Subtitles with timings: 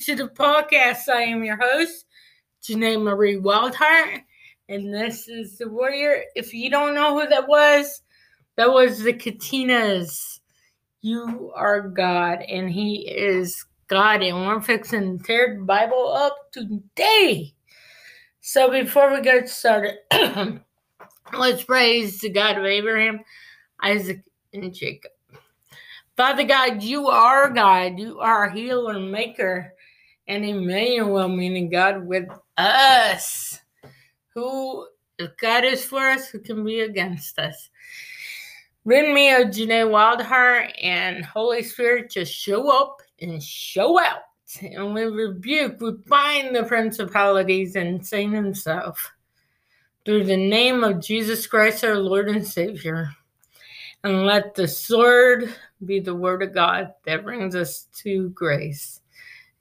[0.00, 1.08] to the podcast.
[1.08, 2.04] I am your host,
[2.62, 4.20] Janae Marie Wildheart,
[4.68, 6.24] and this is the Warrior.
[6.34, 8.02] If you don't know who that was,
[8.56, 10.40] that was the Katinas.
[11.00, 17.54] You are God, and He is God, and we're fixing the Bible up today.
[18.40, 19.96] So before we get started,
[21.38, 23.20] let's praise the God of Abraham,
[23.82, 24.22] Isaac,
[24.52, 25.12] and Jacob.
[26.16, 27.98] Father God, you are God.
[27.98, 29.74] You are healer, and maker,
[30.28, 33.60] and Emmanuel, meaning God with us.
[34.34, 34.86] Who,
[35.18, 37.70] if God is for us, who can be against us?
[38.84, 44.22] Rid me of Janae Wildheart and Holy Spirit, just show up and show out.
[44.62, 49.12] And we rebuke, we bind the principalities and Satan himself
[50.04, 53.10] through the name of Jesus Christ, our Lord and Savior.
[54.04, 55.52] And let the sword
[55.84, 59.00] be the word of God that brings us to grace.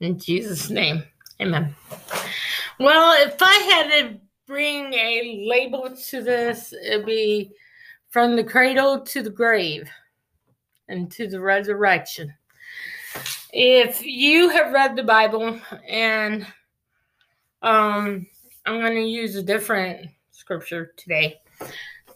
[0.01, 1.03] In Jesus' name,
[1.41, 1.75] amen.
[2.79, 7.51] Well, if I had to bring a label to this, it'd be
[8.09, 9.89] from the cradle to the grave
[10.87, 12.33] and to the resurrection.
[13.51, 16.45] If you have read the Bible, and
[17.61, 18.27] um,
[18.65, 21.39] I'm going to use a different scripture today.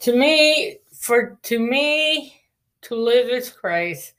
[0.02, 2.42] To me, for to me,
[2.82, 4.14] to live is Christ,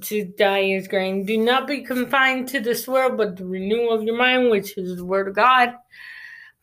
[0.00, 1.24] to die is gain.
[1.24, 4.96] Do not be confined to this world, but the renewal of your mind, which is
[4.96, 5.74] the word of God.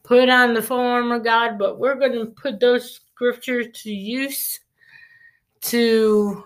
[0.04, 3.92] Put on the full armor of God, but we're going to put those scriptures to
[3.92, 4.60] use
[5.62, 6.44] to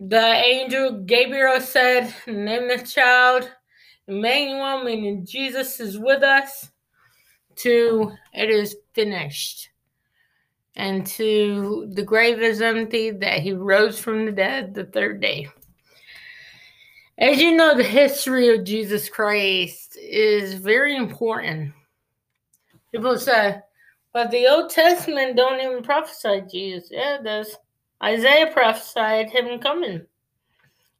[0.00, 3.48] the angel Gabriel said, Name the child
[4.08, 6.70] Emmanuel, meaning Jesus is with us,
[7.56, 9.70] to it is finished
[10.78, 15.48] and to the grave is empty, that he rose from the dead the third day.
[17.18, 21.72] As you know, the history of Jesus Christ is very important.
[22.92, 23.58] People say,
[24.12, 26.90] but the Old Testament don't even prophesy Jesus.
[26.92, 27.56] Yeah, it does.
[28.02, 30.06] Isaiah prophesied him coming.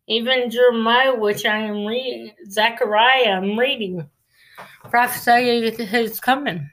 [0.08, 4.08] Even Jeremiah, which I am reading, Zechariah, I'm reading,
[4.90, 6.68] prophesied his coming.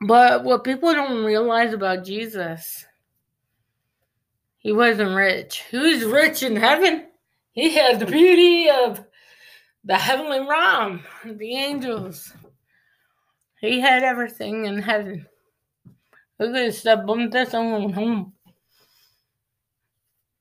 [0.00, 2.84] But what people don't realize about Jesus,
[4.58, 5.62] he wasn't rich.
[5.70, 7.06] Who's rich in heaven.
[7.52, 9.02] He had the beauty of
[9.84, 12.32] the heavenly realm, the angels.
[13.60, 15.26] He had everything in heaven.
[16.38, 18.32] Look at this home.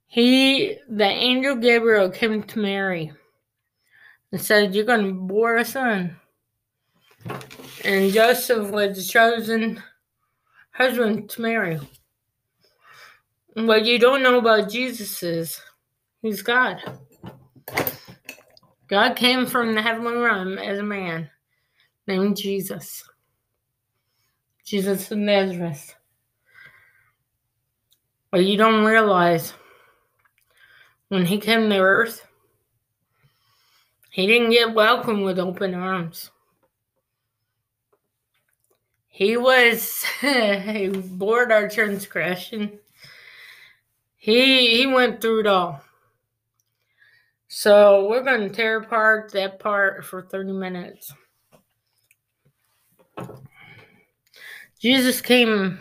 [0.07, 3.13] He, the angel Gabriel, came to Mary
[4.31, 6.17] and said, You're going to bore a son
[7.85, 9.81] and Joseph was the chosen
[10.71, 11.79] husband to Mary.
[13.53, 15.61] What you don't know about Jesus is
[16.23, 16.81] he's God.
[18.87, 21.29] God came from the heavenly realm as a man
[22.07, 23.03] named Jesus.
[24.65, 25.95] Jesus of Nazareth.
[28.31, 29.53] What you don't realize
[31.09, 32.25] when he came to earth,
[34.09, 36.31] he didn't get welcomed with open arms.
[39.15, 40.03] He was
[41.07, 42.79] bored our transgression.
[44.17, 45.81] He he went through it all.
[47.47, 51.13] So we're to tear apart that part for 30 minutes.
[54.81, 55.79] Jesus came,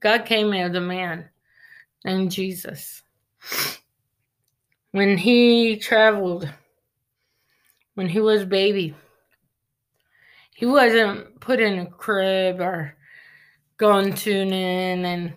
[0.00, 1.28] God came as a man
[2.04, 3.04] named Jesus.
[4.90, 6.52] When he traveled,
[7.94, 8.96] when he was baby,
[10.58, 12.92] he wasn't put in a crib or
[13.76, 15.32] gone tuning and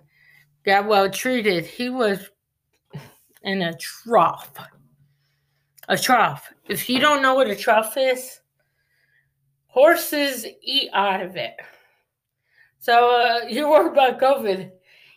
[0.66, 1.64] got well treated.
[1.64, 2.32] He was
[3.44, 4.52] in a trough.
[5.90, 6.52] A trough.
[6.68, 8.40] If you don't know what a trough is,
[9.68, 11.54] horses eat out of it.
[12.80, 14.72] So uh, you worry about COVID.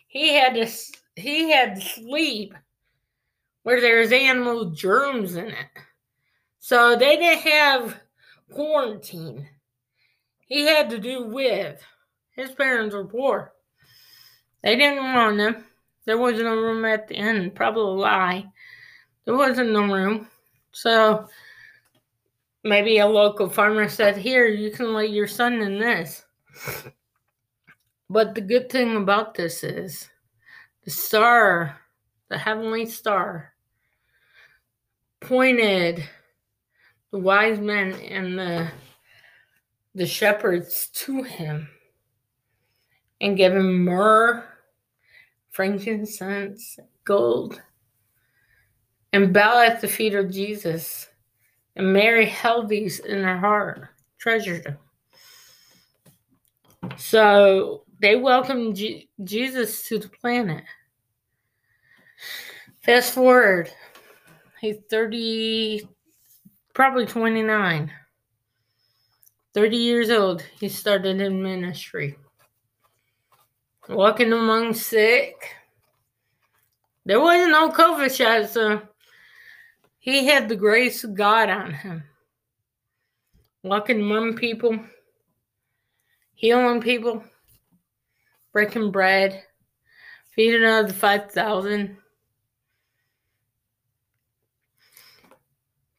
[0.07, 0.67] He had to
[1.15, 2.53] he had to sleep
[3.63, 5.67] where there's animal germs in it.
[6.59, 7.99] So they didn't have
[8.51, 9.49] quarantine
[10.45, 11.81] he had to do with.
[12.31, 13.53] His parents were poor.
[14.63, 15.63] They didn't want him.
[16.05, 17.51] There wasn't a room at the inn.
[17.51, 18.51] Probably a lie.
[19.25, 20.27] There wasn't no room.
[20.71, 21.27] So
[22.63, 26.25] maybe a local farmer said, Here, you can lay your son in this.
[28.09, 30.09] But the good thing about this is
[30.83, 31.79] the star,
[32.29, 33.53] the heavenly star,
[35.21, 36.07] pointed
[37.11, 38.69] the wise men and the
[39.95, 41.67] the shepherds to him
[43.21, 44.43] and gave him myrrh,
[45.49, 47.61] frankincense, gold
[49.15, 51.07] and bow at the feet of Jesus.
[51.77, 53.87] And Mary held these in her heart,
[54.17, 54.77] treasured them.
[56.97, 60.65] So they welcomed G- Jesus to the planet.
[62.83, 63.71] Fast forward,
[64.59, 65.87] he's 30,
[66.73, 67.89] probably 29.
[69.55, 72.17] 30 years old, he started in ministry.
[73.87, 75.55] Walking among sick.
[77.05, 78.81] There wasn't no COVID shot, so
[79.97, 82.03] he had the grace of God on him.
[83.63, 84.77] Walking among people,
[86.33, 87.23] healing people,
[88.51, 89.41] breaking bread,
[90.31, 91.95] feeding of the 5,000.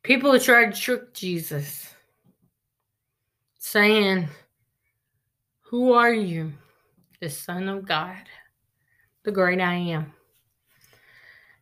[0.03, 1.85] People who tried to trick Jesus,
[3.66, 4.28] saying,
[5.70, 6.52] Who are you?
[7.20, 8.22] The Son of God,
[9.24, 10.12] the great I am.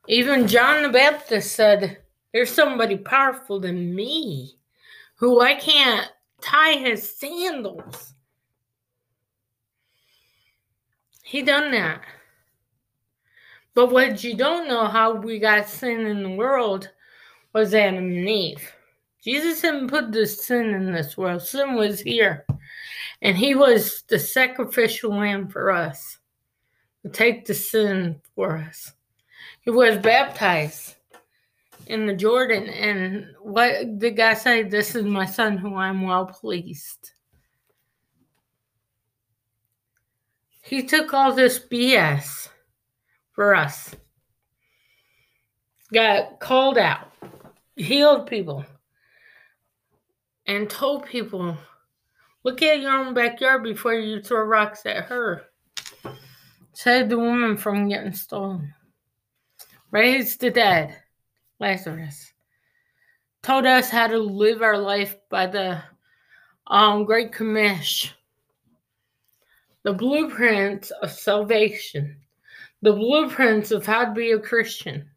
[0.07, 1.99] Even John the Baptist said,
[2.33, 4.59] There's somebody powerful than me
[5.17, 6.11] who I can't
[6.43, 8.13] tie his sandals.
[11.23, 12.03] He done that.
[13.75, 16.91] But what you don't know how we got sin in the world
[17.55, 18.75] was Adam and Eve.
[19.25, 21.43] Jesus didn't put the sin in this world.
[21.43, 22.45] Sin was here.
[23.23, 26.19] And he was the sacrificial lamb for us
[27.03, 28.93] to take the sin for us.
[29.63, 30.97] He was baptized
[31.87, 32.69] in the Jordan.
[32.69, 34.63] And what did God say?
[34.63, 37.13] This is my son who I'm well pleased.
[40.61, 42.49] He took all this BS
[43.33, 43.95] for us.
[45.93, 47.11] Got called out
[47.77, 48.65] healed people
[50.47, 51.57] and told people,
[52.43, 55.45] look at your own backyard before you throw rocks at her.
[56.73, 58.75] Saved the woman from getting stolen.
[59.91, 60.97] Raised the dead,
[61.61, 62.33] Lazarus.
[63.43, 65.83] Told us how to live our life by the
[66.67, 68.11] um, Great Commission.
[69.83, 72.17] The blueprints of salvation.
[72.83, 75.11] The blueprints of how to be a Christian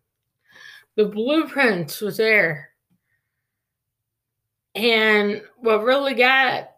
[0.97, 2.71] the blueprints was there.
[4.77, 6.69] And what really got,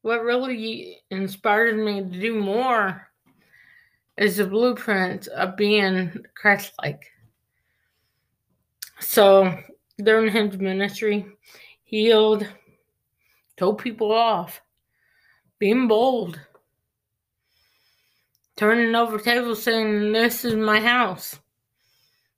[0.00, 3.08] what really inspired me to do more
[4.16, 7.04] is the blueprint of being Christ like.
[9.00, 9.54] So
[10.02, 11.26] during his ministry,
[11.84, 12.48] healed,
[13.58, 14.62] told people off,
[15.58, 16.40] being bold,
[18.56, 21.38] turning over tables saying, This is my house.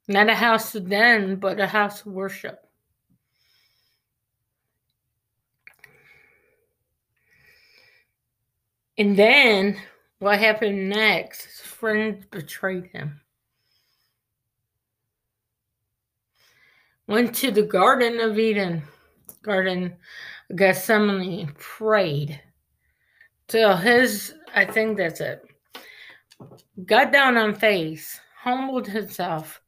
[0.08, 2.67] Not a house of den, but a house of worship.
[8.98, 9.80] And then
[10.18, 11.44] what happened next?
[11.44, 13.20] His friends betrayed him.
[17.06, 18.82] Went to the Garden of Eden,
[19.42, 19.96] Garden
[20.50, 22.42] of Gethsemane, prayed
[23.46, 25.42] till his, I think that's it,
[26.84, 29.62] got down on face, humbled himself,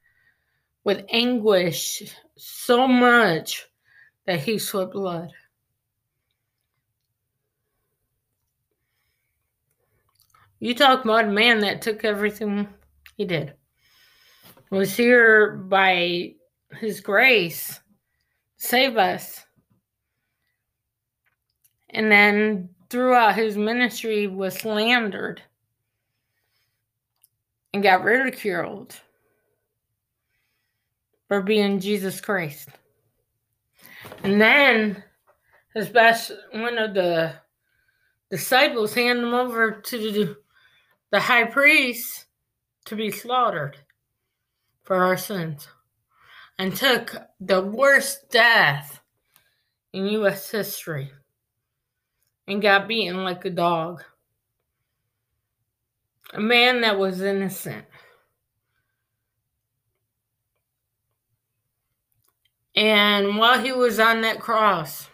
[0.84, 3.66] with anguish so much
[4.26, 5.32] that he sweat blood.
[10.60, 12.68] You talk about a man that took everything
[13.16, 13.54] he did.
[14.70, 16.34] Was here by
[16.78, 17.80] his grace,
[18.58, 19.44] save us.
[21.88, 25.42] And then throughout his ministry was slandered
[27.72, 28.94] and got ridiculed
[31.26, 32.68] for being Jesus Christ.
[34.22, 35.02] And then
[35.74, 37.32] his best one of the
[38.30, 40.36] disciples handed him over to the
[41.18, 42.26] high priest
[42.84, 43.78] to be slaughtered
[44.84, 45.68] for our sins
[46.58, 49.00] and took the worst death
[49.92, 51.10] in US history
[52.46, 54.04] and got beaten like a dog.
[56.32, 57.86] A man that was innocent.
[62.76, 65.08] And while he was on that cross,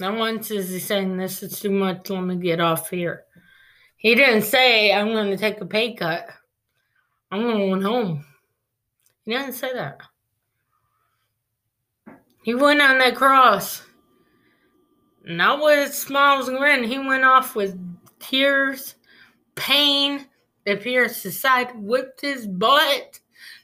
[0.00, 3.25] not once is he saying, This is too much, let me get off here.
[4.06, 6.28] He didn't say, I'm going to take a pay cut.
[7.32, 8.24] I'm going home.
[9.24, 10.00] He didn't say that.
[12.44, 13.82] He went on that cross.
[15.24, 16.84] Not with smiles and grin.
[16.84, 17.76] He went off with
[18.20, 18.94] tears,
[19.56, 20.26] pain
[20.64, 23.18] that pierced his side, whipped his butt.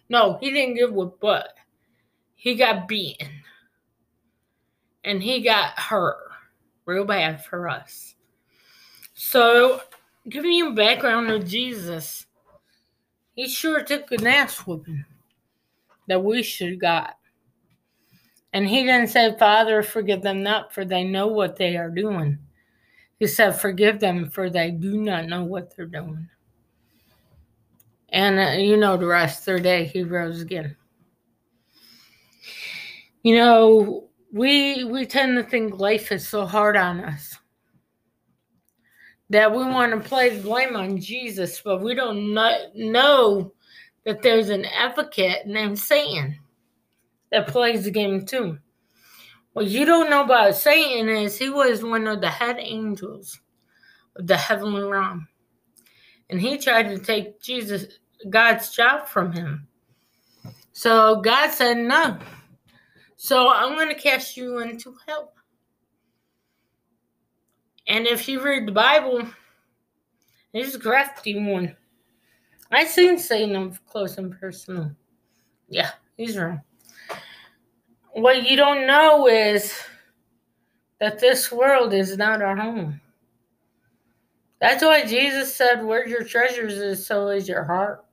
[0.08, 1.54] No, he didn't get whipped butt
[2.42, 3.28] he got beaten
[5.04, 6.16] and he got hurt
[6.86, 8.16] real bad for us.
[9.14, 9.80] So,
[10.28, 12.26] giving you background of Jesus,
[13.34, 15.04] he sure took an ass whooping.
[16.08, 17.16] that we should got.
[18.52, 22.38] And he didn't say, Father, forgive them not, for they know what they are doing.
[23.18, 26.28] He said, Forgive them, for they do not know what they're doing.
[28.10, 29.44] And uh, you know the rest.
[29.44, 30.76] Third day, he rose again.
[33.22, 37.38] You know, we we tend to think life is so hard on us
[39.32, 43.54] that we want to place blame on Jesus, but we don't know
[44.04, 46.38] that there's an advocate named Satan
[47.30, 48.58] that plays the game too.
[49.54, 53.40] What you don't know about Satan is he was one of the head angels
[54.16, 55.26] of the heavenly realm.
[56.28, 57.86] And he tried to take Jesus
[58.28, 59.66] God's job from him.
[60.72, 62.18] So God said no.
[63.16, 65.32] So I'm going to cast you into hell.
[67.86, 69.26] And if you read the Bible,
[70.52, 71.76] he's a crafty one.
[72.70, 74.92] I seen Satan up close and personal.
[75.68, 76.62] Yeah, he's wrong.
[78.12, 79.74] What you don't know is
[81.00, 83.00] that this world is not our home.
[84.60, 88.04] That's why Jesus said, Where your treasures is, so is your heart.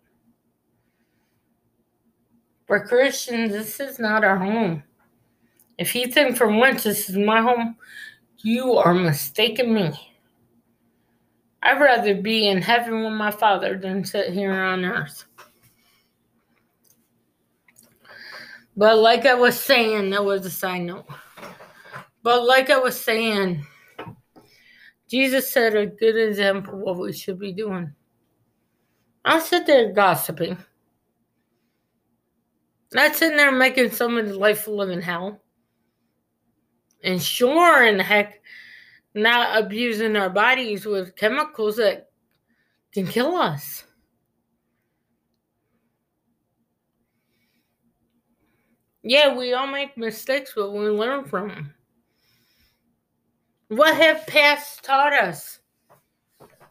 [2.65, 4.83] For Christians, this is not our home.
[5.77, 7.77] If you think for once this is my home,
[8.41, 9.91] you are mistaken me.
[11.61, 15.25] I'd rather be in heaven with my father than sit here on earth.
[18.77, 21.05] But like I was saying, that was a side note.
[22.23, 23.65] But like I was saying,
[25.09, 27.93] Jesus set a good example of what we should be doing.
[29.25, 30.57] I'll sit there gossiping.
[32.93, 35.41] Not sitting there making someone's life a living hell.
[37.03, 38.41] And sure in the heck,
[39.13, 42.09] not abusing our bodies with chemicals that
[42.93, 43.85] can kill us.
[49.01, 51.73] Yeah, we all make mistakes, but we learn from them.
[53.69, 55.59] What have past taught us?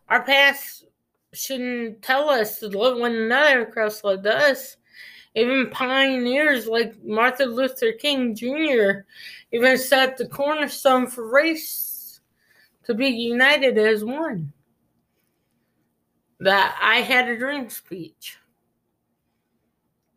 [0.09, 0.85] Our past
[1.33, 3.67] shouldn't tell us to love one another.
[3.67, 4.77] Christ loved us.
[5.35, 9.05] Even pioneers like Martin Luther King Jr.
[9.53, 12.21] even set the cornerstone for race
[12.85, 14.53] to be united as one.
[16.41, 18.39] That I had a dream speech.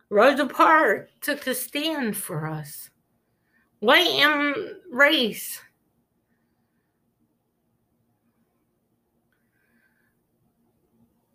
[0.09, 2.89] Rosa Parks took a stand for us.
[3.79, 4.55] White and
[4.91, 5.61] race.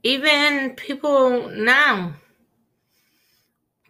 [0.05, 2.15] Even people now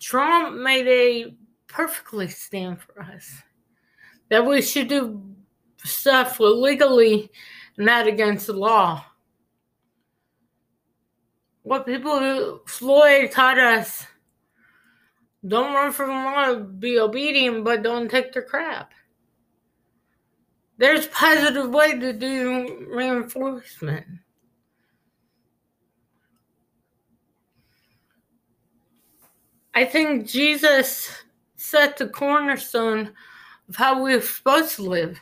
[0.01, 1.35] Trump made a
[1.67, 3.43] perfectly stand for us
[4.29, 5.23] that we should do
[5.85, 7.31] stuff legally,
[7.77, 9.05] not against the law.
[11.63, 14.07] What people Floyd taught us
[15.47, 18.93] don't run from the law, be obedient, but don't take the crap.
[20.79, 24.07] There's positive way to do reinforcement.
[29.75, 31.11] I think Jesus
[31.57, 33.13] set the cornerstone
[33.69, 35.21] of how we're supposed to live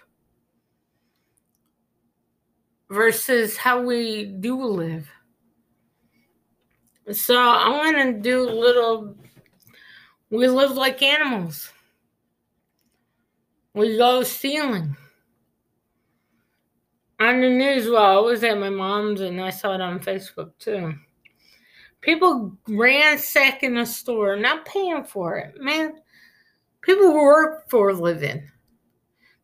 [2.90, 5.08] versus how we do live.
[7.12, 9.16] So I want to do a little.
[10.30, 11.70] We live like animals.
[13.74, 14.96] We go stealing.
[17.20, 20.52] On the news, well, I was at my mom's and I saw it on Facebook
[20.58, 20.94] too.
[22.00, 25.60] People ransacking a store, not paying for it.
[25.60, 25.94] Man,
[26.84, 28.48] people who work for a living.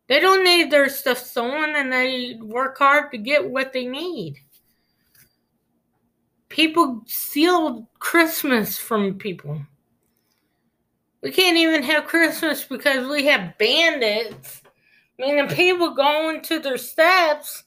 [0.07, 4.37] They don't need their stuff stolen and they work hard to get what they need.
[6.49, 9.61] People steal Christmas from people.
[11.21, 14.61] We can't even have Christmas because we have bandits.
[15.17, 17.63] Meaning people going to their steps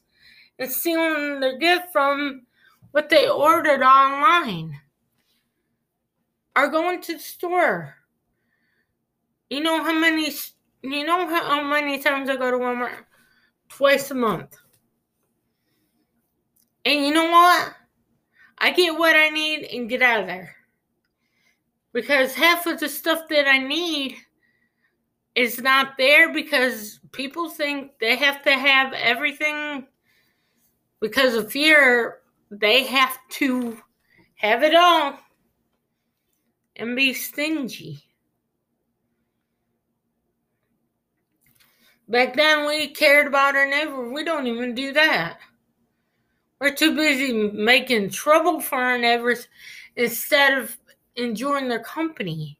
[0.59, 2.43] and stealing their gift from
[2.91, 4.79] what they ordered online
[6.55, 7.95] are going to the store.
[9.49, 10.31] You know how many
[10.81, 13.05] you know how many times I go to Walmart?
[13.69, 14.55] Twice a month.
[16.85, 17.73] And you know what?
[18.59, 20.55] I get what I need and get out of there.
[21.93, 24.15] Because half of the stuff that I need
[25.33, 29.87] is not there because people think they have to have everything
[31.01, 32.19] because of fear.
[32.51, 33.77] They have to
[34.35, 35.17] have it all
[36.75, 38.04] and be stingy.
[42.07, 44.09] Back then, we cared about our neighbor.
[44.09, 45.39] We don't even do that.
[46.59, 49.47] We're too busy making trouble for our neighbors
[49.95, 50.77] instead of
[51.15, 52.57] enjoying their company.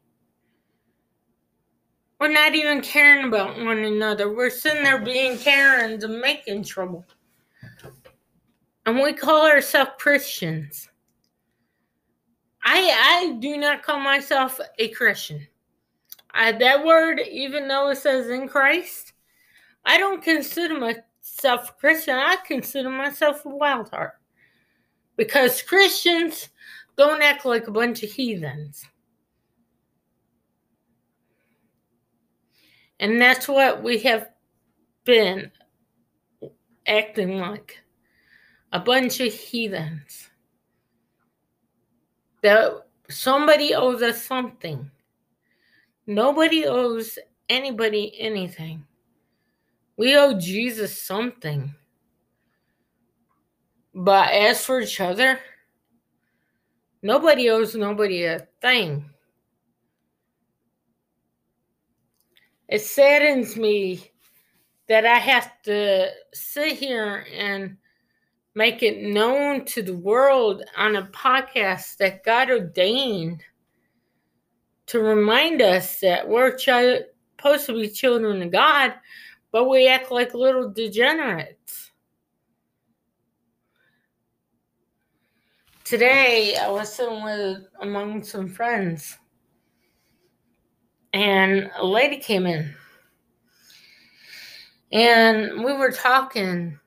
[2.18, 4.34] We're not even caring about one another.
[4.34, 7.04] We're sitting there being Karens and making trouble.
[8.86, 10.88] And we call ourselves Christians.
[12.64, 15.46] I I do not call myself a Christian.
[16.32, 19.12] I, that word, even though it says in Christ,
[19.86, 22.16] I don't consider myself a Christian.
[22.16, 24.14] I consider myself a wild heart.
[25.16, 26.48] Because Christians
[26.96, 28.84] don't act like a bunch of heathens.
[32.98, 34.30] And that's what we have
[35.04, 35.52] been
[36.86, 37.78] acting like
[38.72, 40.30] a bunch of heathens.
[42.42, 44.90] That somebody owes us something.
[46.08, 48.84] Nobody owes anybody anything.
[49.96, 51.74] We owe Jesus something.
[53.94, 55.40] But as for each other,
[57.02, 59.10] nobody owes nobody a thing.
[62.68, 64.10] it saddens me
[64.88, 67.76] that I have to sit here and
[68.54, 73.42] make it known to the world on a podcast that God ordained
[74.86, 77.04] to remind us that we're ch-
[77.38, 78.94] supposed to be children of God,
[79.56, 81.90] but we act like little degenerates.
[85.82, 89.16] Today, I was sitting with among some friends
[91.14, 92.74] and a lady came in
[94.92, 96.78] and we were talking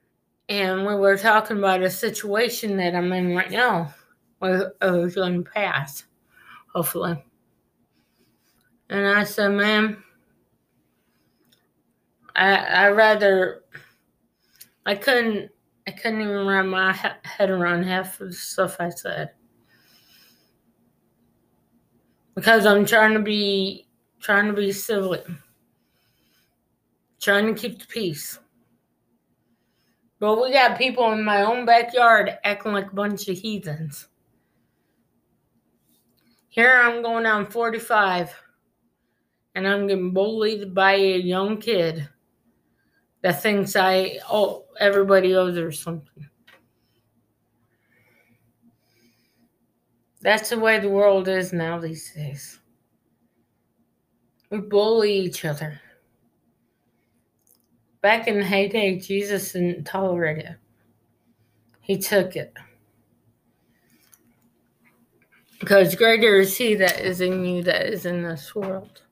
[0.48, 3.92] and we were talking about a situation that i'm in right now
[4.40, 6.04] was going to pass
[6.76, 7.24] hopefully
[8.92, 10.04] and i said ma'am
[12.40, 13.64] i i rather
[14.86, 15.52] i couldn't
[15.88, 16.92] i couldn't even wrap my
[17.24, 19.30] head around half of the stuff i said
[22.34, 23.86] because i'm trying to be
[24.20, 25.18] trying to be civil,
[27.22, 28.40] trying to keep the peace.
[30.20, 34.08] But we got people in my own backyard acting like a bunch of heathens.
[36.50, 38.34] Here I'm going on 45,
[39.56, 42.10] and I'm getting bullied by a young kid
[43.22, 46.30] that thinks I oh everybody owes her something.
[50.22, 52.60] That's the way the world is now these days.
[54.50, 55.80] We bully each other.
[58.02, 60.56] Back in the heyday, Jesus didn't tolerate it.
[61.82, 62.54] He took it.
[65.60, 69.04] Because greater is he that is in you that is in this world.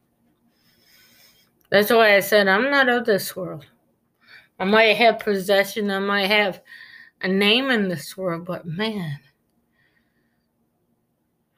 [1.69, 3.65] That's why I said I'm not of this world.
[4.59, 6.61] I might have possession, I might have
[7.21, 9.19] a name in this world, but man,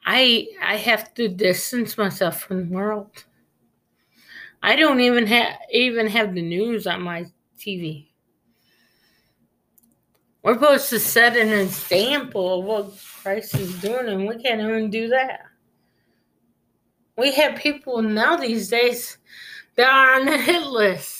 [0.04, 3.24] I I have to distance myself from the world.
[4.62, 7.26] I don't even have even have the news on my
[7.58, 8.08] TV.
[10.42, 14.90] We're supposed to set an example of what Christ is doing, and we can't even
[14.90, 15.42] do that.
[17.18, 19.18] We have people now these days
[19.76, 21.19] that are on the hit list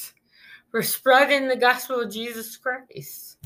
[0.70, 3.38] for spreading the gospel of Jesus Christ.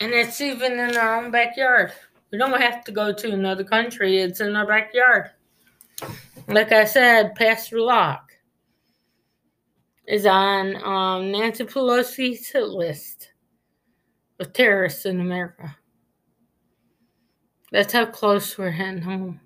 [0.00, 1.92] And it's even in our own backyard.
[2.30, 5.30] We don't have to go to another country, it's in our backyard
[6.48, 8.32] like I said, Pastor Locke
[10.06, 13.32] is on um, Nancy Pelosi's hit list
[14.38, 15.76] of terrorists in America.
[17.72, 19.40] That's how close we're heading home.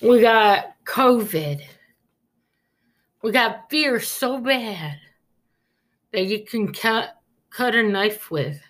[0.00, 1.62] We got COVID.
[3.22, 4.98] We got fear so bad
[6.12, 7.16] that you can cut
[7.50, 8.60] cut a knife with.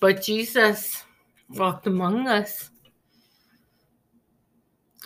[0.00, 1.04] But Jesus
[1.48, 2.70] walked among us.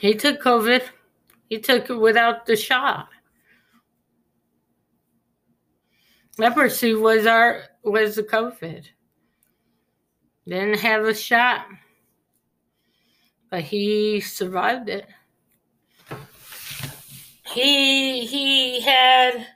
[0.00, 0.82] He took COVID.
[1.48, 3.08] He took it without the shot.
[6.38, 8.84] Leprosy was our was the COVID.
[10.46, 11.66] Didn't have a shot.
[13.50, 15.06] But he survived it.
[17.52, 19.46] He he had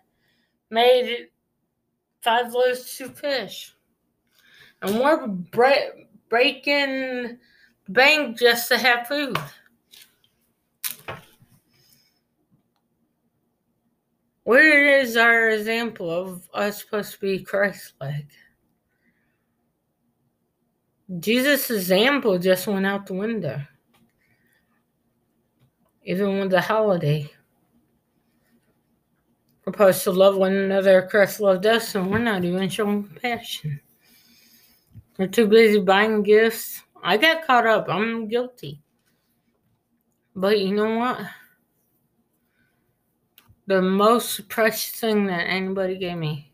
[0.70, 1.28] made
[2.22, 3.74] five loaves to fish.
[4.82, 7.38] And we're bre- breaking
[7.88, 9.38] bank just to have food.
[14.44, 18.28] Where is our example of us supposed to be Christ like?
[21.18, 23.60] Jesus' example just went out the window.
[26.04, 27.30] Even with the holiday.
[29.66, 31.02] We're supposed to love one another.
[31.02, 33.80] Christ loved us, and we're not even showing compassion.
[35.18, 36.82] We're too busy buying gifts.
[37.02, 37.88] I got caught up.
[37.88, 38.80] I'm guilty.
[40.34, 41.20] But you know what?
[43.66, 46.52] the most precious thing that anybody gave me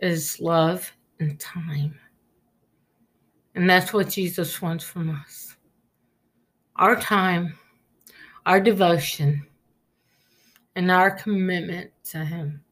[0.00, 1.98] is love and time.
[3.54, 5.56] And that's what Jesus wants from us
[6.76, 7.58] our time,
[8.46, 9.44] our devotion,
[10.78, 12.62] and our commitment to Him.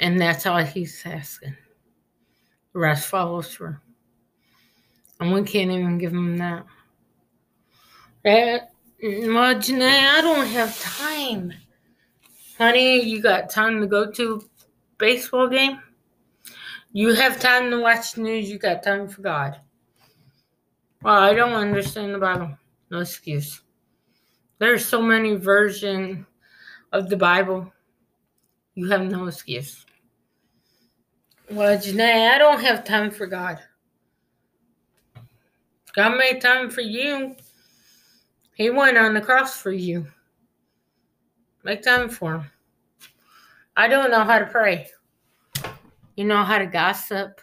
[0.00, 1.54] And that's all He's asking.
[2.72, 3.76] The rest follows through.
[5.20, 6.64] And we can't even give Him that.
[8.24, 8.70] That,
[9.02, 11.52] well, Janae, I don't have time.
[12.56, 14.48] Honey, you got time to go to
[14.96, 15.78] baseball game?
[16.92, 19.60] You have time to watch news, you got time for God.
[21.02, 22.56] Well, I don't understand the Bible.
[22.90, 23.60] No excuse.
[24.58, 26.24] There's so many versions
[26.92, 27.72] of the Bible.
[28.74, 29.84] You have no excuse.
[31.50, 33.58] Well, Janae, I don't have time for God.
[35.94, 37.36] God made time for you.
[38.54, 40.06] He went on the cross for you.
[41.62, 42.50] Make time for him.
[43.76, 44.88] I don't know how to pray.
[46.16, 47.40] You know how to gossip.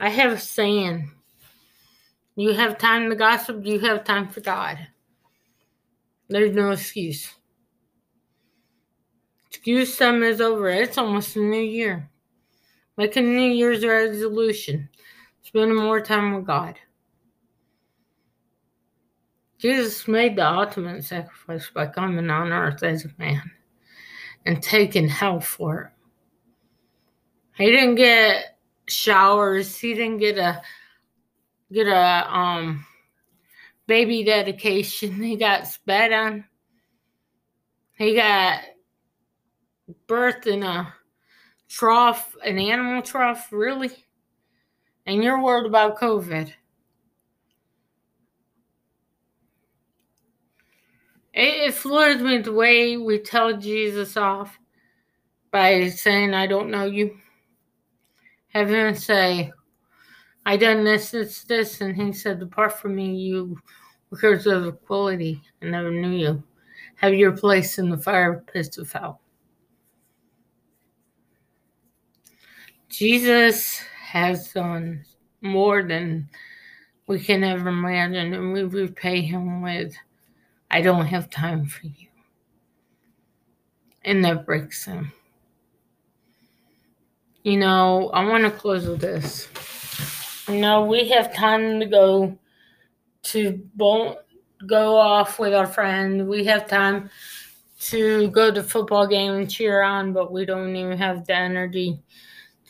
[0.00, 1.10] I have a saying.
[2.36, 4.78] You have time to gossip, you have time for God.
[6.28, 7.32] There's no excuse.
[9.54, 10.68] Excuse time is over.
[10.68, 12.10] It's almost a new year.
[12.96, 14.88] Make a New Year's resolution.
[15.42, 16.74] Spending more time with God.
[19.58, 23.48] Jesus made the ultimate sacrifice by coming on earth as a man
[24.44, 25.90] and taking hell for it.
[27.56, 29.78] He didn't get showers.
[29.78, 30.60] He didn't get a
[31.72, 32.84] get a um
[33.86, 35.22] baby dedication.
[35.22, 36.44] He got spat on.
[37.96, 38.60] He got
[40.08, 40.92] birthed in a
[41.68, 43.90] trough, an animal trough, really?
[45.06, 46.52] And you're worried about COVID.
[51.34, 54.58] It, it me the way we tell Jesus off
[55.50, 57.18] by saying, I don't know you.
[58.48, 59.52] Him say,
[60.46, 63.58] I done this, this, this, and he said, Depart from me, you
[64.10, 65.42] workers of equality.
[65.60, 66.42] I never knew you.
[66.96, 69.20] Have your place in the fire pits of hell.
[72.96, 75.04] Jesus has done
[75.40, 76.28] more than
[77.08, 79.94] we can ever imagine, and we repay him with,
[80.70, 82.06] I don't have time for you.
[84.04, 85.12] And that breaks him.
[87.42, 89.48] You know, I want to close with this.
[90.48, 92.38] You know, we have time to go
[93.24, 93.60] to
[94.66, 96.28] go off with our friend.
[96.28, 97.10] We have time
[97.80, 101.98] to go to football game and cheer on, but we don't even have the energy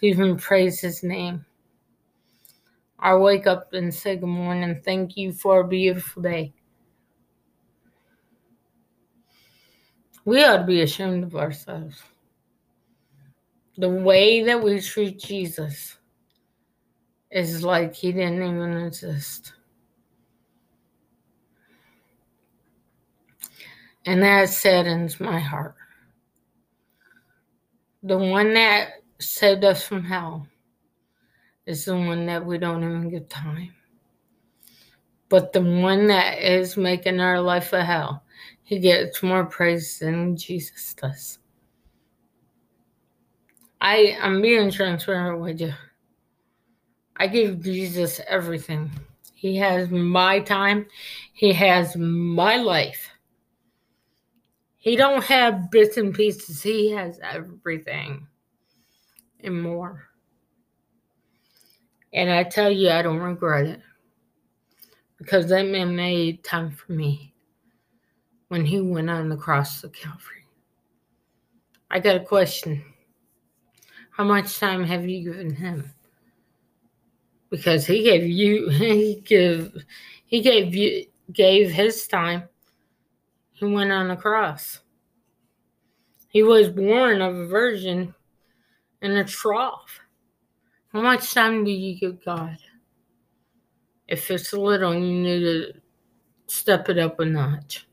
[0.04, 1.44] even praise his name.
[2.98, 4.80] I wake up and say good morning.
[4.84, 6.52] Thank you for a beautiful day.
[10.24, 12.02] We ought to be ashamed of ourselves
[13.76, 15.96] the way that we treat Jesus
[17.30, 19.54] is like he didn't even exist.
[24.06, 25.74] And that saddens my heart.
[28.02, 30.46] The one that saved us from hell
[31.66, 33.74] is the one that we don't even give time.
[35.28, 38.22] But the one that is making our life a hell,
[38.62, 41.38] he gets more praise than Jesus does.
[43.80, 45.72] I I'm being transparent with you.
[47.16, 48.90] I give Jesus everything.
[49.34, 50.86] He has my time.
[51.32, 53.10] He has my life.
[54.76, 56.62] He don't have bits and pieces.
[56.62, 58.26] He has everything
[59.44, 60.08] and more.
[62.12, 63.80] And I tell you, I don't regret it.
[65.18, 67.34] Because that man made time for me
[68.48, 70.44] when he went on the cross of Calvary.
[71.90, 72.84] I got a question.
[74.10, 75.92] How much time have you given him?
[77.50, 79.72] Because he gave you he gave
[80.26, 82.48] he gave you gave his time.
[83.52, 84.80] He went on the cross.
[86.28, 88.14] He was born of a virgin
[89.04, 90.00] in a trough.
[90.88, 92.56] How much time do you give God?
[94.08, 95.72] If it's little, you need to
[96.46, 97.86] step it up a notch.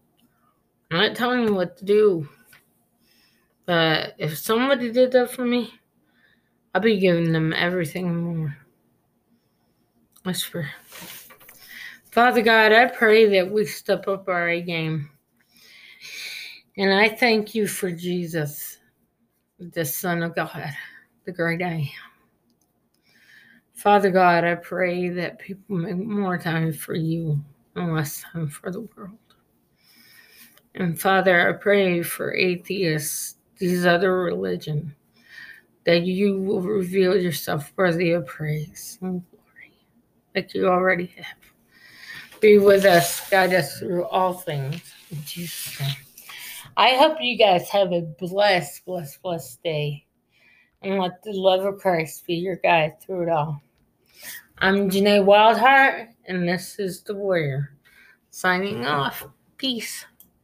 [0.89, 2.30] I'm not telling you what to do,
[3.65, 5.74] but if somebody did that for me,
[6.74, 8.58] I'll be giving them everything and more.
[10.24, 10.67] Pray.
[12.12, 15.10] Father God, I pray that we step up our A game.
[16.78, 18.78] And I thank you for Jesus,
[19.60, 20.74] the Son of God,
[21.25, 21.88] the great I am.
[23.73, 27.43] Father God, I pray that people make more time for you
[27.75, 29.17] and less time for the world.
[30.75, 34.95] And Father, I pray for atheists, these other religion,
[35.86, 39.73] that you will reveal yourself worthy of praise and glory,
[40.36, 42.39] like you already have.
[42.39, 44.81] Be with us, guide us through all things.
[45.12, 45.95] In Jesus' name.
[46.77, 50.05] I hope you guys have a blessed, blessed, blessed day.
[50.84, 53.62] And let the love of Christ be your guide through it all.
[54.58, 57.76] I'm Janae Wildheart, and this is The Warrior.
[58.32, 59.28] Signing off.
[59.58, 60.06] Peace.